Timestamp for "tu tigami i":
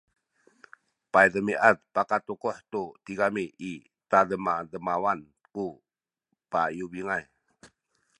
2.71-3.73